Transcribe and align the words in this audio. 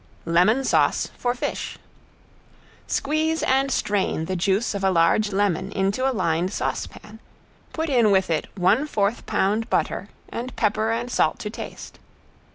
~LEMON 0.25 0.63
SAUCE 0.63 1.09
FOR 1.15 1.35
FISH~ 1.35 1.77
Squeeze 2.87 3.43
and 3.43 3.69
strain 3.69 4.25
the 4.25 4.35
juice 4.35 4.73
of 4.73 4.83
a 4.83 4.89
large 4.89 5.31
lemon 5.31 5.71
into 5.71 6.09
a 6.09 6.11
lined 6.11 6.51
saucepan, 6.51 7.19
put 7.71 7.87
in 7.87 8.09
with 8.09 8.31
it 8.31 8.47
one 8.57 8.87
fourth 8.87 9.23
pound 9.27 9.69
butter 9.69 10.09
and 10.29 10.55
pepper, 10.55 10.89
and 10.89 11.11
salt 11.11 11.37
to 11.37 11.51
taste. 11.51 11.99